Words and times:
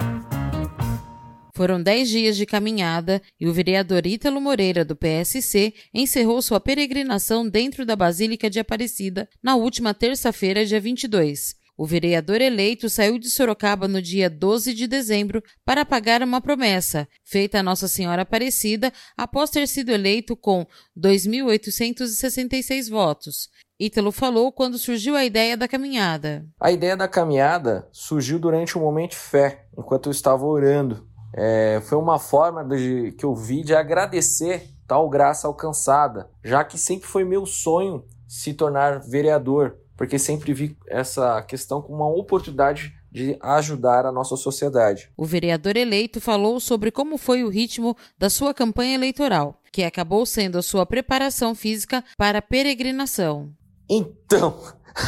Foram 1.57 1.83
dez 1.83 2.11
dias 2.11 2.37
de 2.37 2.45
caminhada 2.45 3.23
e 3.41 3.49
o 3.49 3.53
vereador 3.53 4.07
Ítalo 4.07 4.39
Moreira, 4.39 4.85
do 4.85 4.95
PSC, 4.95 5.73
encerrou 5.95 6.43
sua 6.43 6.61
peregrinação 6.61 7.49
dentro 7.49 7.87
da 7.87 7.97
Basílica 7.97 8.51
de 8.51 8.61
Aparecida 8.61 9.27
na 9.43 9.57
última 9.57 9.95
terça-feira, 9.95 10.67
dia 10.67 10.79
22. 10.79 11.55
O 11.75 11.87
vereador 11.87 12.43
eleito 12.43 12.91
saiu 12.91 13.19
de 13.19 13.31
Sorocaba 13.31 13.89
no 13.89 14.03
dia 14.03 14.29
12 14.29 14.75
de 14.75 14.87
dezembro 14.87 15.43
para 15.65 15.87
pagar 15.87 16.23
uma 16.23 16.43
promessa, 16.43 17.09
feita 17.25 17.61
a 17.61 17.63
Nossa 17.63 17.89
Senhora 17.89 18.21
Aparecida 18.21 18.93
após 19.17 19.49
ter 19.49 19.67
sido 19.67 19.91
eleito 19.91 20.37
com 20.37 20.67
2.866 20.95 22.91
votos. 22.91 23.49
Ítalo 23.81 24.13
falou 24.13 24.53
quando 24.53 24.77
surgiu 24.77 25.17
a 25.17 25.25
ideia 25.25 25.57
da 25.57 25.67
caminhada. 25.67 26.45
A 26.61 26.71
ideia 26.71 26.99
da 26.99 27.09
caminhada 27.09 27.89
surgiu 27.93 28.39
durante 28.39 28.77
um 28.77 28.83
momento 28.83 29.13
de 29.13 29.17
fé, 29.17 29.65
enquanto 29.75 30.11
eu 30.11 30.13
estava 30.13 30.45
orando 30.45 31.16
é, 31.37 31.81
foi 31.83 31.99
uma 31.99 32.19
forma 32.19 32.65
de, 32.65 33.13
que 33.13 33.25
eu 33.25 33.35
vi 33.35 33.63
de 33.63 33.75
agradecer 33.75 34.71
tal 34.87 35.09
graça 35.09 35.47
alcançada, 35.47 36.31
já 36.43 36.65
que 36.65 36.79
sempre 36.79 37.07
foi 37.07 37.25
meu 37.25 37.45
sonho 37.45 38.05
se 38.27 38.55
tornar 38.55 39.01
vereador, 39.01 39.77
porque 39.97 40.19
sempre 40.19 40.55
vi 40.55 40.77
essa 40.89 41.43
questão 41.43 41.83
como 41.83 41.97
uma 41.97 42.09
oportunidade 42.09 42.95
de 43.11 43.37
ajudar 43.41 44.05
a 44.05 44.13
nossa 44.13 44.37
sociedade. 44.37 45.11
O 45.17 45.25
vereador 45.25 45.77
eleito 45.77 46.21
falou 46.21 46.61
sobre 46.61 46.91
como 46.91 47.17
foi 47.19 47.45
o 47.45 47.49
ritmo 47.49 47.97
da 48.19 48.29
sua 48.29 48.53
campanha 48.53 48.95
eleitoral, 48.95 49.61
que 49.73 49.85
acabou 49.85 50.25
sendo 50.27 50.59
a 50.59 50.63
sua 50.63 50.85
preparação 50.87 51.55
física 51.55 52.05
para 52.17 52.39
a 52.39 52.43
peregrinação. 52.43 53.51
Então, 53.89 54.61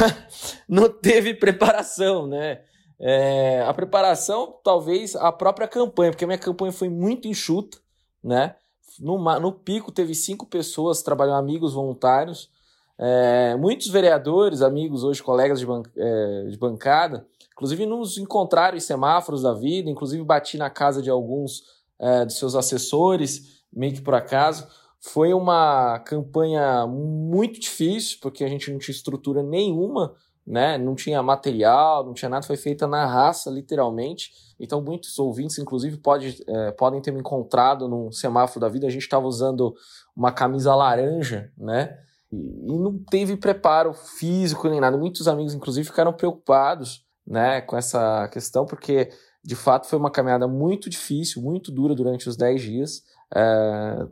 não 0.69 0.89
teve 0.89 1.35
preparação, 1.35 2.27
né? 2.27 2.61
É, 3.01 3.63
a 3.63 3.73
preparação, 3.73 4.57
talvez 4.65 5.15
a 5.15 5.31
própria 5.31 5.69
campanha, 5.69 6.11
porque 6.11 6.25
a 6.25 6.27
minha 6.27 6.39
campanha 6.39 6.73
foi 6.73 6.89
muito 6.89 7.29
enxuta, 7.29 7.79
né? 8.23 8.57
No, 8.99 9.17
no 9.39 9.53
pico 9.53 9.93
teve 9.93 10.15
cinco 10.15 10.45
pessoas 10.47 11.03
trabalhando, 11.03 11.39
amigos 11.39 11.75
voluntários, 11.75 12.51
é, 12.99 13.55
muitos 13.55 13.87
vereadores, 13.87 14.61
amigos 14.61 15.05
hoje, 15.05 15.23
colegas 15.23 15.61
de, 15.61 15.67
ban 15.67 15.83
é, 15.97 16.47
de 16.51 16.59
bancada, 16.59 17.25
inclusive 17.53 17.87
nos 17.87 18.19
encontraram 18.19 18.77
em 18.77 18.81
semáforos 18.81 19.43
da 19.43 19.55
vida, 19.55 19.89
inclusive 19.89 20.25
bati 20.25 20.57
na 20.57 20.69
casa 20.69 21.01
de 21.01 21.09
alguns 21.09 21.63
é, 21.97 22.25
de 22.25 22.33
seus 22.33 22.57
assessores, 22.57 23.63
meio 23.73 23.95
que 23.95 24.01
por 24.01 24.15
acaso. 24.15 24.67
Foi 25.01 25.33
uma 25.33 26.01
campanha 26.01 26.85
muito 26.89 27.61
difícil, 27.61 28.19
porque 28.21 28.43
a 28.43 28.49
gente 28.49 28.69
não 28.73 28.81
tinha 28.81 28.93
estrutura 28.93 29.45
nenhuma 29.45 30.13
né? 30.49 30.79
Não 30.79 30.95
tinha 30.95 31.23
material, 31.23 32.07
não 32.07 32.15
tinha 32.15 32.29
nada, 32.31 32.47
foi 32.47 32.57
feita 32.57 32.87
na 32.87 33.05
raça, 33.05 33.51
literalmente. 33.51 34.31
Então, 34.59 34.81
muitos 34.81 35.19
ouvintes, 35.19 35.59
inclusive, 35.59 35.99
pode, 35.99 36.43
é, 36.49 36.73
podem 36.73 37.03
ter 37.03 37.13
me 37.13 37.21
encontrado 37.21 37.87
num 37.87 38.11
semáforo 38.11 38.61
da 38.61 38.69
vida. 38.69 38.87
A 38.87 38.91
gente 38.91 39.03
estava 39.03 39.27
usando 39.27 39.75
uma 40.17 40.33
camisa 40.33 40.75
laranja, 40.75 41.53
né? 41.57 41.95
E, 42.33 42.37
e, 42.37 42.79
não 42.79 42.99
teve 43.11 43.37
preparo 43.37 43.93
físico 43.93 44.69
nem 44.71 44.81
nada. 44.81 44.97
Muitos 44.97 45.29
amigos, 45.29 45.53
inclusive, 45.53 45.87
ficaram 45.87 46.15
preocupados, 46.15 47.05
né, 47.27 47.61
com 47.61 47.77
essa 47.77 48.27
questão, 48.29 48.65
porque 48.65 49.11
de 49.45 49.55
fato 49.55 49.87
foi 49.87 49.99
uma 49.99 50.11
caminhada 50.11 50.49
muito 50.49 50.89
difícil, 50.89 51.43
muito 51.43 51.71
dura 51.71 51.95
durante 51.95 52.27
os 52.27 52.39
10 52.39 52.63
dias. 52.63 53.03
É, 53.35 54.07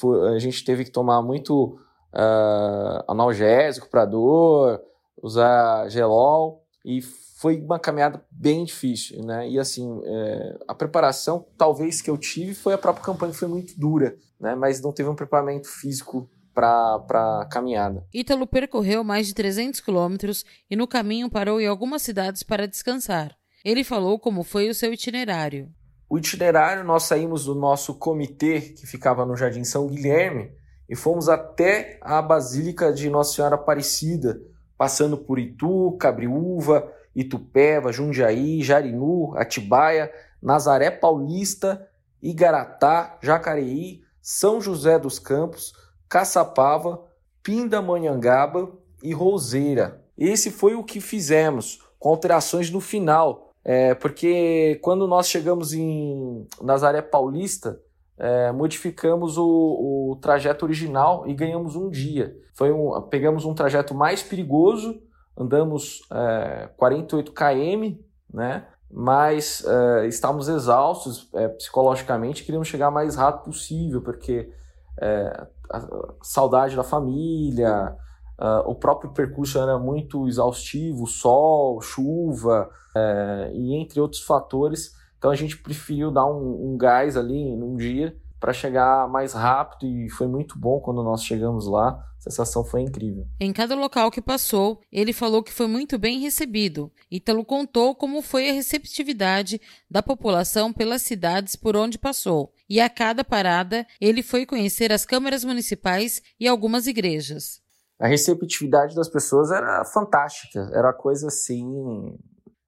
foi, 0.00 0.34
a 0.34 0.38
gente 0.40 0.64
teve 0.64 0.84
que 0.84 0.90
tomar 0.90 1.22
muito 1.22 1.78
uh, 2.12 3.04
analgésico 3.06 3.88
para 3.88 4.04
dor 4.04 4.80
usar 5.22 5.88
gelol 5.88 6.64
e 6.84 7.00
foi 7.36 7.60
uma 7.60 7.78
caminhada 7.78 8.24
bem 8.30 8.64
difícil, 8.64 9.22
né? 9.24 9.48
E 9.48 9.58
assim, 9.58 10.00
é, 10.04 10.58
a 10.66 10.74
preparação 10.74 11.46
talvez 11.58 12.00
que 12.00 12.08
eu 12.08 12.16
tive 12.16 12.54
foi 12.54 12.72
a 12.72 12.78
própria 12.78 13.04
campanha 13.04 13.32
que 13.32 13.38
foi 13.38 13.48
muito 13.48 13.78
dura, 13.78 14.16
né? 14.40 14.54
Mas 14.54 14.80
não 14.80 14.92
teve 14.92 15.08
um 15.08 15.14
preparamento 15.14 15.68
físico 15.68 16.30
para 16.54 17.42
a 17.42 17.46
caminhada. 17.50 18.06
Ítalo 18.14 18.46
percorreu 18.46 19.04
mais 19.04 19.26
de 19.26 19.34
300 19.34 19.80
quilômetros 19.80 20.44
e 20.70 20.74
no 20.74 20.88
caminho 20.88 21.28
parou 21.28 21.60
em 21.60 21.66
algumas 21.66 22.00
cidades 22.00 22.42
para 22.42 22.66
descansar. 22.66 23.36
Ele 23.62 23.84
falou 23.84 24.18
como 24.18 24.42
foi 24.42 24.70
o 24.70 24.74
seu 24.74 24.92
itinerário. 24.92 25.68
O 26.08 26.16
itinerário, 26.16 26.84
nós 26.84 27.02
saímos 27.02 27.44
do 27.44 27.54
nosso 27.54 27.94
comitê 27.98 28.60
que 28.60 28.86
ficava 28.86 29.26
no 29.26 29.36
Jardim 29.36 29.64
São 29.64 29.88
Guilherme 29.88 30.52
e 30.88 30.96
fomos 30.96 31.28
até 31.28 31.98
a 32.00 32.22
Basílica 32.22 32.92
de 32.92 33.10
Nossa 33.10 33.34
Senhora 33.34 33.56
Aparecida, 33.56 34.40
passando 34.76 35.16
por 35.16 35.38
Itu, 35.38 35.96
Cabriúva, 35.98 36.92
Itupeva, 37.14 37.92
Jundiaí, 37.92 38.62
Jarinu, 38.62 39.32
Atibaia, 39.36 40.12
Nazaré 40.42 40.90
Paulista, 40.90 41.88
Igaratá, 42.22 43.18
Jacareí, 43.22 44.02
São 44.20 44.60
José 44.60 44.98
dos 44.98 45.18
Campos, 45.18 45.72
Caçapava, 46.08 47.02
Pindamonhangaba 47.42 48.70
e 49.02 49.12
Roseira. 49.12 50.02
Esse 50.16 50.50
foi 50.50 50.74
o 50.74 50.84
que 50.84 51.00
fizemos, 51.00 51.82
com 51.98 52.10
alterações 52.10 52.70
no 52.70 52.80
final, 52.80 53.52
é, 53.64 53.94
porque 53.94 54.78
quando 54.82 55.06
nós 55.08 55.28
chegamos 55.28 55.72
em 55.72 56.46
Nazaré 56.62 57.02
Paulista, 57.02 57.80
é, 58.18 58.50
modificamos 58.52 59.36
o, 59.36 59.44
o, 60.12 60.16
trajeto 60.16 60.64
original 60.64 61.26
e 61.26 61.34
ganhamos 61.34 61.76
um 61.76 61.90
dia. 61.90 62.36
Foi 62.54 62.72
um, 62.72 63.00
pegamos 63.02 63.44
um 63.44 63.54
trajeto 63.54 63.94
mais 63.94 64.22
perigoso, 64.22 65.02
andamos 65.36 66.00
é, 66.10 66.68
48 66.76 67.32
km, 67.32 67.98
né? 68.32 68.66
mas 68.90 69.64
é, 69.66 70.06
estávamos 70.06 70.48
exaustos 70.48 71.28
é, 71.34 71.48
psicologicamente, 71.48 72.44
queríamos 72.44 72.68
chegar 72.68 72.90
mais 72.90 73.16
rápido 73.16 73.44
possível, 73.44 74.00
porque 74.00 74.50
é, 75.00 75.46
a 75.70 75.82
saudade 76.22 76.76
da 76.76 76.84
família, 76.84 77.94
o 78.66 78.74
próprio 78.74 79.12
percurso 79.12 79.58
era 79.58 79.78
muito 79.78 80.28
exaustivo, 80.28 81.06
sol, 81.06 81.80
chuva, 81.80 82.70
é, 82.96 83.50
e 83.52 83.74
entre 83.74 84.00
outros 84.00 84.22
fatores 84.22 84.94
então 85.18 85.30
a 85.30 85.36
gente 85.36 85.56
preferiu 85.58 86.10
dar 86.10 86.26
um, 86.26 86.72
um 86.72 86.76
gás 86.76 87.16
ali 87.16 87.56
num 87.56 87.76
dia 87.76 88.16
para 88.38 88.52
chegar 88.52 89.08
mais 89.08 89.32
rápido 89.32 89.86
e 89.86 90.10
foi 90.10 90.26
muito 90.26 90.58
bom 90.58 90.78
quando 90.80 91.02
nós 91.02 91.24
chegamos 91.24 91.66
lá. 91.66 92.02
A 92.18 92.22
sensação 92.30 92.64
foi 92.64 92.82
incrível. 92.82 93.26
Em 93.40 93.52
cada 93.52 93.74
local 93.74 94.10
que 94.10 94.20
passou, 94.20 94.80
ele 94.90 95.12
falou 95.12 95.42
que 95.42 95.52
foi 95.52 95.66
muito 95.66 95.98
bem 95.98 96.20
recebido. 96.20 96.90
Ítalo 97.10 97.44
contou 97.44 97.94
como 97.94 98.20
foi 98.20 98.50
a 98.50 98.52
receptividade 98.52 99.60
da 99.90 100.02
população 100.02 100.72
pelas 100.72 101.02
cidades 101.02 101.56
por 101.56 101.76
onde 101.76 101.98
passou. 101.98 102.52
E 102.68 102.80
a 102.80 102.90
cada 102.90 103.24
parada, 103.24 103.86
ele 104.00 104.22
foi 104.22 104.44
conhecer 104.44 104.92
as 104.92 105.04
câmaras 105.04 105.44
municipais 105.44 106.20
e 106.38 106.48
algumas 106.48 106.86
igrejas. 106.86 107.60
A 107.98 108.06
receptividade 108.06 108.94
das 108.94 109.08
pessoas 109.08 109.50
era 109.50 109.84
fantástica, 109.84 110.70
era 110.74 110.92
coisa 110.92 111.28
assim 111.28 111.64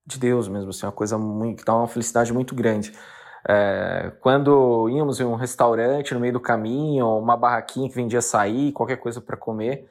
de 0.08 0.18
Deus 0.18 0.48
mesmo, 0.48 0.70
assim, 0.70 0.86
uma 0.86 0.92
coisa 0.92 1.18
muito, 1.18 1.58
que 1.58 1.64
dá 1.64 1.76
uma 1.76 1.86
felicidade 1.86 2.32
muito 2.32 2.54
grande. 2.54 2.92
É, 3.48 4.10
quando 4.20 4.88
íamos 4.88 5.20
em 5.20 5.24
um 5.24 5.34
restaurante 5.34 6.14
no 6.14 6.20
meio 6.20 6.32
do 6.32 6.40
caminho, 6.40 7.06
uma 7.18 7.36
barraquinha 7.36 7.88
que 7.88 7.94
vendia 7.94 8.18
açaí, 8.18 8.72
qualquer 8.72 8.96
coisa 8.96 9.20
para 9.20 9.36
comer, 9.36 9.86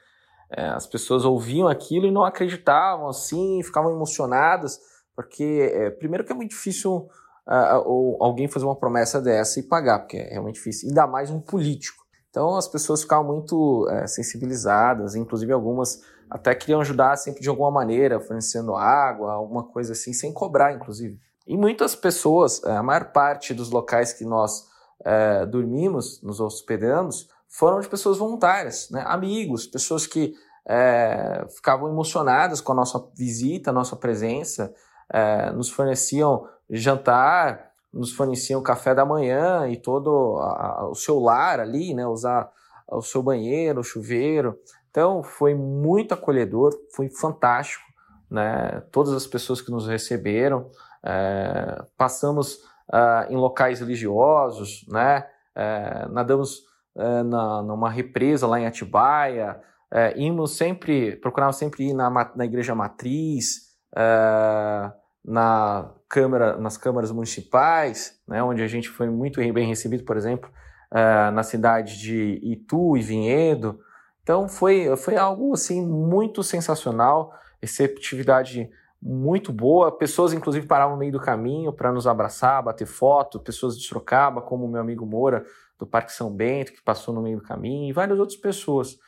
é, 0.50 0.66
as 0.68 0.86
pessoas 0.86 1.24
ouviam 1.24 1.68
aquilo 1.68 2.06
e 2.06 2.10
não 2.10 2.24
acreditavam, 2.24 3.08
assim, 3.08 3.62
ficavam 3.62 3.92
emocionadas, 3.92 4.80
porque 5.14 5.70
é, 5.72 5.90
primeiro 5.90 6.24
que 6.24 6.32
é 6.32 6.34
muito 6.34 6.50
difícil 6.50 7.08
uh, 7.48 8.16
alguém 8.22 8.48
fazer 8.48 8.64
uma 8.64 8.76
promessa 8.76 9.20
dessa 9.20 9.60
e 9.60 9.62
pagar, 9.62 10.00
porque 10.00 10.16
é 10.16 10.32
realmente 10.32 10.56
difícil, 10.56 10.88
ainda 10.88 11.06
mais 11.06 11.30
um 11.30 11.40
político. 11.40 12.04
Então 12.30 12.56
as 12.56 12.68
pessoas 12.68 13.02
ficavam 13.02 13.26
muito 13.26 13.88
é, 13.90 14.06
sensibilizadas, 14.06 15.14
inclusive 15.14 15.52
algumas 15.52 16.02
até 16.30 16.54
queriam 16.54 16.80
ajudar 16.80 17.16
sempre 17.16 17.40
de 17.40 17.48
alguma 17.48 17.70
maneira, 17.70 18.20
fornecendo 18.20 18.74
água, 18.74 19.32
alguma 19.32 19.64
coisa 19.64 19.92
assim, 19.92 20.12
sem 20.12 20.32
cobrar, 20.32 20.72
inclusive. 20.72 21.18
E 21.46 21.56
muitas 21.56 21.94
pessoas, 21.94 22.62
é, 22.64 22.76
a 22.76 22.82
maior 22.82 23.12
parte 23.12 23.54
dos 23.54 23.70
locais 23.70 24.12
que 24.12 24.24
nós 24.24 24.66
é, 25.04 25.46
dormimos, 25.46 26.22
nos 26.22 26.40
hospedamos, 26.40 27.28
foram 27.48 27.80
de 27.80 27.88
pessoas 27.88 28.18
voluntárias, 28.18 28.90
né? 28.90 29.02
amigos, 29.06 29.66
pessoas 29.66 30.06
que 30.06 30.34
é, 30.66 31.46
ficavam 31.56 31.88
emocionadas 31.88 32.60
com 32.60 32.72
a 32.72 32.74
nossa 32.74 33.02
visita, 33.16 33.70
a 33.70 33.72
nossa 33.72 33.96
presença, 33.96 34.74
é, 35.10 35.50
nos 35.52 35.70
forneciam 35.70 36.46
jantar, 36.68 37.70
nos 37.92 38.12
forneciam 38.12 38.62
café 38.62 38.94
da 38.94 39.04
manhã 39.04 39.66
e 39.68 39.76
todo 39.76 40.38
a, 40.38 40.88
o 40.90 40.94
seu 40.94 41.18
lar 41.18 41.58
ali, 41.60 41.94
né? 41.94 42.06
Usar 42.06 42.50
o 42.90 43.02
seu 43.02 43.22
banheiro, 43.22 43.80
o 43.80 43.84
chuveiro. 43.84 44.58
Então 44.90 45.22
foi 45.22 45.54
muito 45.54 46.14
acolhedor, 46.14 46.72
foi 46.94 47.08
fantástico, 47.08 47.84
né? 48.30 48.82
Todas 48.92 49.12
as 49.12 49.26
pessoas 49.26 49.60
que 49.60 49.70
nos 49.70 49.86
receberam, 49.86 50.70
é, 51.04 51.82
passamos 51.96 52.54
uh, 52.92 53.30
em 53.30 53.36
locais 53.36 53.80
religiosos, 53.80 54.84
né? 54.88 55.26
É, 55.54 56.06
nadamos 56.10 56.62
é, 56.96 57.22
na, 57.22 57.62
numa 57.62 57.90
represa 57.90 58.46
lá 58.46 58.60
em 58.60 58.66
Atibaia, 58.66 59.60
é, 59.90 60.18
íamos 60.18 60.56
sempre, 60.56 61.16
procurávamos 61.16 61.56
sempre 61.56 61.88
ir 61.88 61.94
na, 61.94 62.10
na 62.10 62.44
igreja 62.44 62.74
matriz, 62.74 63.68
é, 63.96 64.92
na 65.24 65.90
câmara, 66.08 66.56
nas 66.58 66.76
câmaras 66.76 67.10
municipais, 67.10 68.20
né, 68.26 68.42
onde 68.42 68.62
a 68.62 68.66
gente 68.66 68.88
foi 68.88 69.08
muito 69.08 69.40
bem 69.52 69.66
recebido, 69.66 70.04
por 70.04 70.16
exemplo, 70.16 70.50
é, 70.90 71.30
na 71.30 71.42
cidade 71.42 71.98
de 71.98 72.40
Itu 72.42 72.96
e 72.96 73.02
Vinhedo. 73.02 73.78
Então 74.28 74.46
foi, 74.46 74.94
foi 74.98 75.16
algo 75.16 75.54
assim 75.54 75.80
muito 75.80 76.42
sensacional, 76.42 77.32
receptividade 77.62 78.68
muito 79.00 79.50
boa. 79.50 79.90
Pessoas, 79.90 80.34
inclusive, 80.34 80.66
paravam 80.66 80.96
no 80.96 80.98
meio 80.98 81.12
do 81.12 81.18
caminho 81.18 81.72
para 81.72 81.90
nos 81.90 82.06
abraçar, 82.06 82.62
bater 82.62 82.86
foto. 82.86 83.40
Pessoas 83.40 83.78
de 83.78 83.86
Sorocaba, 83.86 84.42
como 84.42 84.66
o 84.66 84.68
meu 84.68 84.82
amigo 84.82 85.06
Moura, 85.06 85.46
do 85.78 85.86
Parque 85.86 86.12
São 86.12 86.30
Bento, 86.30 86.74
que 86.74 86.82
passou 86.82 87.14
no 87.14 87.22
meio 87.22 87.38
do 87.38 87.42
caminho, 87.42 87.88
e 87.88 87.92
várias 87.94 88.18
outras 88.18 88.38
pessoas. 88.38 88.98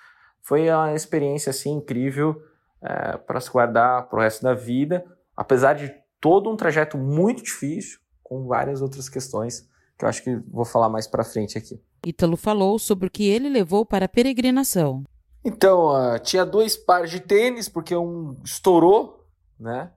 Foi 0.40 0.70
uma 0.70 0.94
experiência 0.94 1.50
assim 1.50 1.72
incrível 1.72 2.40
é, 2.80 3.18
para 3.18 3.42
se 3.42 3.50
guardar 3.50 4.08
para 4.08 4.18
o 4.18 4.22
resto 4.22 4.42
da 4.42 4.54
vida, 4.54 5.04
apesar 5.36 5.74
de 5.74 5.94
todo 6.18 6.48
um 6.48 6.56
trajeto 6.56 6.96
muito 6.96 7.42
difícil, 7.42 7.98
com 8.22 8.46
várias 8.46 8.80
outras 8.80 9.06
questões 9.06 9.68
que 9.98 10.04
eu 10.06 10.08
acho 10.08 10.24
que 10.24 10.34
vou 10.50 10.64
falar 10.64 10.88
mais 10.88 11.06
para 11.06 11.22
frente 11.22 11.58
aqui. 11.58 11.78
Ítalo 12.06 12.38
falou 12.38 12.78
sobre 12.78 13.06
o 13.06 13.10
que 13.10 13.28
ele 13.28 13.50
levou 13.50 13.84
para 13.84 14.06
a 14.06 14.08
peregrinação. 14.08 15.04
Então, 15.44 15.88
uh, 15.88 16.18
tinha 16.18 16.44
dois 16.44 16.76
pares 16.76 17.10
de 17.10 17.20
tênis, 17.20 17.68
porque 17.68 17.96
um 17.96 18.36
estourou, 18.44 19.26
né? 19.58 19.92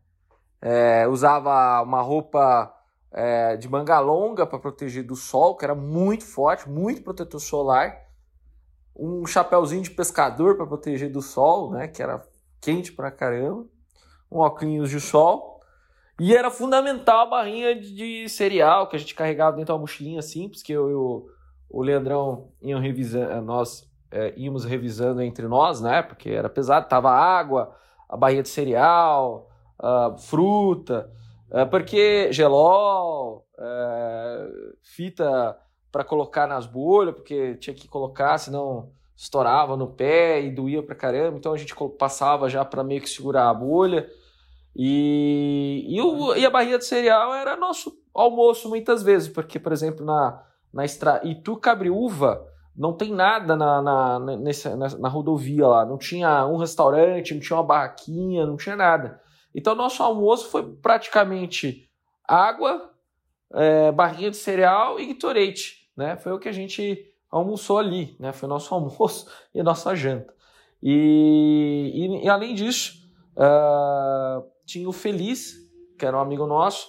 É, 0.62 1.06
usava 1.07 1.81
uma 1.81 2.01
roupa 2.01 2.74
é, 3.12 3.56
de 3.57 3.69
manga 3.69 4.00
longa 4.00 4.45
para 4.45 4.57
proteger 4.57 5.04
do 5.04 5.16
sol, 5.16 5.56
que 5.56 5.66
era 5.66 5.75
muito 5.75 6.25
forte, 6.25 6.69
muito 6.69 7.04
protetor 7.04 7.40
solar. 7.40 8.01
Um 8.95 9.25
chapéuzinho 9.25 9.84
de 9.84 9.92
pescador 9.92 10.56
para 10.56 10.66
proteger 10.66 11.12
do 11.12 11.22
sol, 11.22 11.72
né, 11.72 11.88
que 11.88 12.01
era 12.01 12.25
quente 12.62 12.92
pra 12.92 13.12
caramba. 13.12 13.66
Um 14.31 14.39
óculos 14.39 14.89
de 14.89 15.00
sol. 15.00 15.62
E 16.19 16.36
era 16.36 16.50
fundamental 16.50 17.22
a 17.22 17.25
barrinha 17.25 17.75
de, 17.75 18.30
cereal 18.30 18.88
que 18.88 18.96
a 18.96 19.00
gente 19.00 19.16
carregava 19.16 19.57
dentro 19.57 19.66
de 19.66 19.72
uma 19.74 19.80
mochilinha 19.80 20.22
simples, 20.22 20.63
que 20.63 20.72
eu 20.72 20.89
e 20.89 20.94
o, 20.94 21.81
Leandrão 21.81 22.51
iam 22.62 22.80
revisando, 22.80 23.42
nós 23.42 23.92
é, 24.13 24.31
íamos 24.38 24.63
revisando 24.63 25.24
entre 25.24 25.48
nós, 25.48 25.81
né? 25.81 26.04
Porque 26.04 26.30
era 26.30 26.48
pesado, 26.48 26.88
tava 26.88 27.10
água, 27.10 27.75
a 28.07 28.15
barrinha 28.15 28.44
de 28.44 28.50
cereal, 28.50 29.50
a 29.80 30.15
fruta. 30.18 31.12
É, 31.51 31.65
porque 31.65 32.31
gelol, 32.31 33.48
é, 33.57 34.48
fita 34.83 35.57
para 35.92 36.04
colocar 36.04 36.48
nas 36.48 36.68
bolhas, 36.68 37.15
porque 37.15 37.56
tinha 37.56 37.75
que 37.75 37.88
colocar, 37.88 38.38
senão 38.38 38.92
estourava 39.15 39.75
no 39.75 39.88
pé 39.88 40.44
e 40.44 40.51
doía 40.51 40.83
pra 40.83 40.95
caramba. 40.95 41.38
Então 41.38 41.51
a 41.51 41.57
gente 41.57 41.74
passava 41.98 42.48
já 42.50 42.63
para 42.63 42.83
meio 42.83 43.01
que 43.01 43.10
segurar 43.10 43.50
a 43.50 43.54
bolha. 43.54 44.07
E, 44.75 45.86
e, 45.88 46.01
o, 46.01 46.36
e, 46.36 46.45
a 46.45 46.50
barriga 46.51 46.77
de 46.77 46.86
cereal 46.86 47.33
era 47.33 47.56
nosso 47.56 47.95
almoço 48.13 48.69
muitas 48.69 49.01
vezes, 49.04 49.27
porque, 49.30 49.60
por 49.60 49.71
exemplo, 49.71 50.06
na, 50.06 50.44
na 50.71 50.83
Estra... 50.83 51.21
Itu 51.24 51.57
Cabriúva 51.57 52.53
não 52.75 52.94
tem 52.94 53.14
nada 53.14 53.56
na, 53.56 53.81
na, 53.81 54.20
nessa, 54.38 54.75
na, 54.75 54.88
na 54.98 55.10
rodovia 55.10 55.68
lá. 55.68 55.86
Não 55.86 55.98
tinha 55.98 56.46
um 56.48 56.58
restaurante, 56.58 57.34
não 57.34 57.42
tinha 57.42 57.58
uma 57.58 57.64
barraquinha, 57.64 58.46
não 58.46 58.58
tinha 58.58 58.75
nada. 58.75 59.22
Então, 59.54 59.75
nosso 59.75 60.02
almoço 60.02 60.50
foi 60.50 60.64
praticamente 60.64 61.88
água, 62.28 62.92
é, 63.54 63.92
barrinha 63.92 64.31
de 64.31 64.38
cereal 64.38 65.00
e 65.00 65.14
Gatorade, 65.14 65.88
né? 65.96 66.18
Foi 66.18 66.31
o 66.31 66.40
que 66.40 66.50
a 66.50 66.54
gente 66.54 67.06
almoçou 67.30 67.78
ali, 67.78 68.16
né? 68.20 68.31
Foi 68.31 68.50
nosso 68.50 68.74
almoço 68.75 69.28
e 69.54 69.62
nossa 69.62 69.96
janta. 69.96 70.34
E, 70.81 71.92
e, 71.94 72.25
e 72.25 72.30
além 72.30 72.56
disso, 72.56 73.08
uh, 73.38 74.44
tinha 74.66 74.90
o 74.90 74.92
Feliz, 74.92 75.56
que 75.98 76.06
era 76.06 76.18
um 76.18 76.22
amigo 76.22 76.46
nosso, 76.48 76.88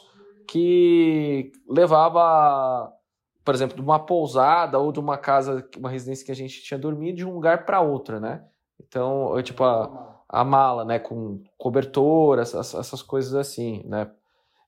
que 0.49 1.53
levava, 1.69 2.93
por 3.45 3.55
exemplo, 3.55 3.77
de 3.77 3.83
uma 3.83 3.99
pousada 3.99 4.79
ou 4.79 4.91
de 4.91 4.99
uma 4.99 5.19
casa, 5.19 5.69
uma 5.77 5.91
residência 5.91 6.25
que 6.25 6.33
a 6.33 6.37
gente 6.37 6.63
tinha 6.63 6.79
dormido, 6.79 7.19
de 7.19 7.27
um 7.27 7.35
lugar 7.35 7.65
para 7.65 7.81
outra, 7.81 8.19
né? 8.19 8.43
Então, 8.81 9.37
eu, 9.37 9.43
tipo, 9.43 9.63
a, 9.63 10.23
a 10.29 10.45
mala, 10.45 10.85
né, 10.85 10.99
com 10.99 11.43
cobertor, 11.59 12.39
essas, 12.39 12.75
essas 12.75 13.03
coisas 13.03 13.35
assim, 13.35 13.85
né. 13.87 14.11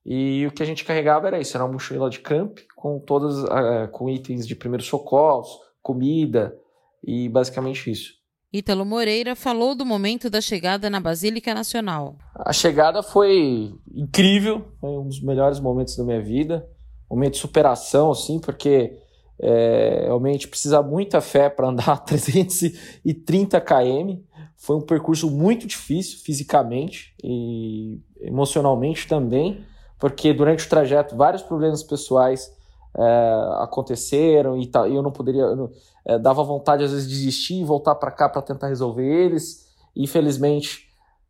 E 0.04 0.46
o 0.46 0.52
que 0.52 0.62
a 0.62 0.66
gente 0.66 0.84
carregava 0.84 1.26
era 1.26 1.40
isso, 1.40 1.56
era 1.56 1.64
uma 1.64 1.72
mochila 1.72 2.08
de 2.08 2.20
camp 2.20 2.58
com 2.76 3.00
todas, 3.00 3.42
uh, 3.42 3.88
com 3.90 4.08
itens 4.08 4.46
de 4.46 4.54
primeiros 4.54 4.86
socorros, 4.86 5.48
comida 5.82 6.56
e 7.02 7.28
basicamente 7.28 7.90
isso. 7.90 8.14
Ítalo 8.52 8.84
Moreira 8.84 9.34
falou 9.34 9.74
do 9.74 9.84
momento 9.84 10.30
da 10.30 10.40
chegada 10.40 10.88
na 10.88 11.00
Basílica 11.00 11.52
Nacional. 11.52 12.16
A 12.34 12.52
chegada 12.52 13.02
foi 13.02 13.74
incrível, 13.92 14.64
foi 14.80 14.90
um 14.90 15.08
dos 15.08 15.20
melhores 15.20 15.58
momentos 15.58 15.96
da 15.96 16.04
minha 16.04 16.22
vida, 16.22 16.66
momento 17.14 17.34
de 17.34 17.38
superação, 17.38 18.10
assim, 18.10 18.38
porque 18.38 18.98
é, 19.38 20.02
realmente 20.04 20.48
precisa 20.48 20.82
muita 20.82 21.20
fé 21.20 21.48
para 21.48 21.68
andar 21.68 21.98
330 22.04 23.60
km, 23.60 24.20
foi 24.56 24.76
um 24.76 24.80
percurso 24.80 25.30
muito 25.30 25.66
difícil 25.66 26.18
fisicamente 26.18 27.14
e 27.22 28.00
emocionalmente 28.20 29.06
também, 29.06 29.64
porque 29.98 30.32
durante 30.32 30.64
o 30.64 30.68
trajeto 30.68 31.16
vários 31.16 31.42
problemas 31.42 31.82
pessoais 31.82 32.50
é, 32.96 33.62
aconteceram 33.62 34.58
e, 34.58 34.70
eu 34.94 35.02
não 35.02 35.12
poderia, 35.12 35.42
eu 35.42 35.56
não, 35.56 35.70
é, 36.04 36.18
dava 36.18 36.42
vontade 36.42 36.82
às 36.82 36.90
vezes 36.90 37.08
de 37.08 37.14
desistir 37.14 37.60
e 37.60 37.64
voltar 37.64 37.94
para 37.96 38.10
cá 38.10 38.28
para 38.28 38.42
tentar 38.42 38.68
resolver 38.68 39.04
eles. 39.04 39.66
Infelizmente, 39.94 40.85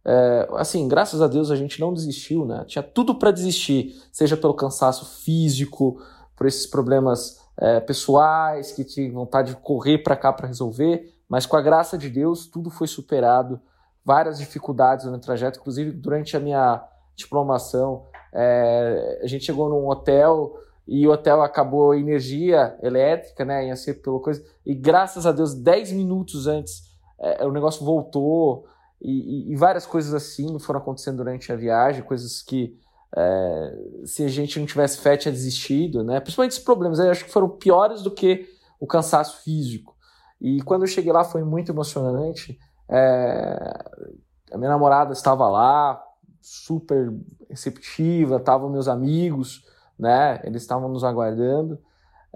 é, 0.09 0.49
assim, 0.53 0.87
graças 0.87 1.21
a 1.21 1.27
Deus 1.27 1.51
a 1.51 1.57
gente 1.57 1.81
não 1.81 1.93
desistiu, 1.93 2.47
né? 2.47 2.65
Tinha 2.65 2.83
tudo 2.83 3.17
para 3.17 3.33
desistir, 3.33 4.01
seja 4.13 4.37
pelo 4.37 4.55
cansaço 4.55 5.05
físico, 5.25 6.01
por 6.37 6.47
esses 6.47 6.65
problemas 6.65 7.41
é, 7.59 7.81
pessoais 7.81 8.71
que 8.71 8.85
tinha 8.85 9.11
vontade 9.11 9.53
de 9.53 9.61
correr 9.61 9.99
para 9.99 10.15
cá 10.15 10.33
para 10.33 10.47
resolver, 10.47 11.13
mas 11.29 11.45
com 11.45 11.57
a 11.57 11.61
graça 11.61 11.99
de 11.99 12.09
Deus, 12.09 12.47
tudo 12.47 12.71
foi 12.71 12.87
superado. 12.87 13.61
Várias 14.05 14.39
dificuldades 14.39 15.07
no 15.07 15.19
trajeto, 15.19 15.59
inclusive 15.59 15.91
durante 15.91 16.37
a 16.37 16.41
minha 16.41 16.85
diplomação. 17.17 18.05
É, 18.33 19.21
a 19.25 19.27
gente 19.27 19.45
chegou 19.45 19.69
num 19.69 19.89
hotel 19.89 20.55
e 20.87 21.05
o 21.09 21.11
hotel 21.11 21.43
acabou 21.43 21.91
a 21.91 21.99
energia 21.99 22.79
elétrica, 22.81 23.45
né? 23.45 23.67
Ia 23.67 23.75
ser 23.75 23.95
pela 23.95 24.21
coisa. 24.21 24.45
E 24.65 24.73
graças 24.73 25.27
a 25.27 25.33
Deus, 25.33 25.53
10 25.53 25.91
minutos 25.91 26.47
antes, 26.47 26.85
é, 27.19 27.45
o 27.45 27.51
negócio 27.51 27.85
voltou. 27.85 28.67
E, 29.01 29.53
e, 29.53 29.57
várias 29.57 29.87
coisas 29.87 30.15
assim 30.15 30.59
foram 30.59 30.81
acontecendo 30.81 31.19
durante 31.19 31.53
a 31.53 31.57
viagem, 31.57 32.03
coisas 32.03 32.43
que 32.43 32.79
é, 33.15 33.79
se 34.05 34.25
a 34.25 34.29
gente 34.29 34.59
não 34.59 34.67
tivesse 34.67 34.99
fé 34.99 35.17
tinha 35.17 35.33
desistido, 35.33 36.03
né? 36.03 36.19
Principalmente 36.21 36.53
esses 36.53 36.65
problemas, 36.65 36.99
eu 36.99 37.11
acho 37.11 37.25
que 37.25 37.31
foram 37.31 37.49
piores 37.49 38.03
do 38.03 38.11
que 38.11 38.49
o 38.81 38.87
cansaço 38.87 39.43
físico. 39.43 39.95
E 40.41 40.63
quando 40.63 40.83
eu 40.83 40.89
cheguei 40.89 41.13
lá 41.13 41.25
foi 41.25 41.43
muito 41.45 41.73
emocionante. 41.73 42.59
É, 42.89 43.85
a 44.53 44.59
minha 44.59 44.71
namorada 44.71 45.13
estava 45.13 45.49
lá, 45.49 46.03
super 46.41 47.13
receptiva, 47.49 48.37
estavam 48.37 48.71
meus 48.71 48.89
amigos, 48.89 49.65
né? 49.99 50.41
Eles 50.45 50.63
estavam 50.63 50.89
nos 50.89 51.05
aguardando. 51.05 51.79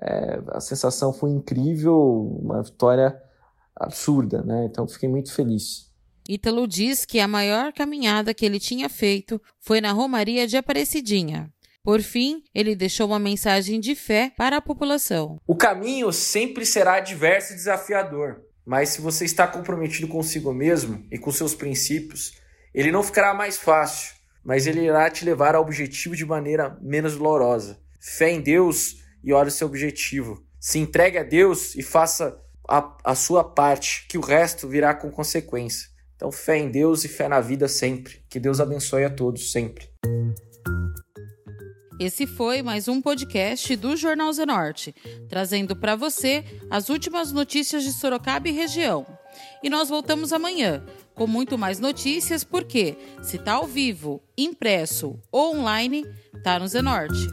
É, 0.00 0.40
a 0.48 0.60
sensação 0.60 1.12
foi 1.12 1.30
incrível, 1.30 2.38
uma 2.42 2.62
vitória 2.62 3.20
absurda, 3.76 4.42
né? 4.42 4.64
Então 4.64 4.88
fiquei 4.88 5.08
muito 5.08 5.32
feliz. 5.32 5.89
Ítalo 6.32 6.64
diz 6.68 7.04
que 7.04 7.18
a 7.18 7.26
maior 7.26 7.72
caminhada 7.72 8.32
que 8.32 8.46
ele 8.46 8.60
tinha 8.60 8.88
feito 8.88 9.42
foi 9.58 9.80
na 9.80 9.90
Romaria 9.90 10.46
de 10.46 10.56
Aparecidinha. 10.56 11.52
Por 11.82 12.00
fim, 12.00 12.44
ele 12.54 12.76
deixou 12.76 13.08
uma 13.08 13.18
mensagem 13.18 13.80
de 13.80 13.96
fé 13.96 14.32
para 14.36 14.58
a 14.58 14.60
população. 14.60 15.40
O 15.44 15.56
caminho 15.56 16.12
sempre 16.12 16.64
será 16.64 17.00
diverso 17.00 17.52
e 17.52 17.56
desafiador, 17.56 18.44
mas 18.64 18.90
se 18.90 19.00
você 19.00 19.24
está 19.24 19.44
comprometido 19.48 20.06
consigo 20.06 20.54
mesmo 20.54 21.04
e 21.10 21.18
com 21.18 21.32
seus 21.32 21.52
princípios, 21.52 22.34
ele 22.72 22.92
não 22.92 23.02
ficará 23.02 23.34
mais 23.34 23.56
fácil, 23.56 24.14
mas 24.44 24.68
ele 24.68 24.84
irá 24.84 25.10
te 25.10 25.24
levar 25.24 25.56
ao 25.56 25.62
objetivo 25.62 26.14
de 26.14 26.24
maneira 26.24 26.78
menos 26.80 27.16
dolorosa. 27.16 27.80
Fé 27.98 28.30
em 28.30 28.40
Deus 28.40 29.02
e 29.24 29.32
olhe 29.32 29.48
o 29.48 29.52
seu 29.52 29.66
objetivo. 29.66 30.40
Se 30.60 30.78
entregue 30.78 31.18
a 31.18 31.24
Deus 31.24 31.74
e 31.74 31.82
faça 31.82 32.40
a, 32.68 32.96
a 33.02 33.14
sua 33.16 33.42
parte, 33.42 34.06
que 34.08 34.16
o 34.16 34.20
resto 34.20 34.68
virá 34.68 34.94
com 34.94 35.10
consequência. 35.10 35.90
Então, 36.20 36.30
fé 36.30 36.58
em 36.58 36.70
Deus 36.70 37.02
e 37.02 37.08
fé 37.08 37.30
na 37.30 37.40
vida 37.40 37.66
sempre. 37.66 38.22
Que 38.28 38.38
Deus 38.38 38.60
abençoe 38.60 39.04
a 39.04 39.10
todos 39.10 39.52
sempre. 39.52 39.88
Esse 41.98 42.26
foi 42.26 42.60
mais 42.62 42.88
um 42.88 43.00
podcast 43.00 43.74
do 43.74 43.96
Jornal 43.96 44.30
Zenorte, 44.30 44.94
trazendo 45.30 45.74
para 45.74 45.96
você 45.96 46.44
as 46.70 46.90
últimas 46.90 47.32
notícias 47.32 47.84
de 47.84 47.92
Sorocaba 47.94 48.48
e 48.50 48.52
região. 48.52 49.06
E 49.62 49.70
nós 49.70 49.88
voltamos 49.88 50.30
amanhã 50.30 50.84
com 51.14 51.26
muito 51.26 51.56
mais 51.56 51.80
notícias, 51.80 52.44
porque 52.44 52.98
se 53.22 53.38
tá 53.38 53.54
ao 53.54 53.66
vivo, 53.66 54.22
impresso 54.36 55.18
ou 55.32 55.56
online, 55.56 56.04
tá 56.44 56.58
no 56.58 56.68
Zenorte. 56.68 57.28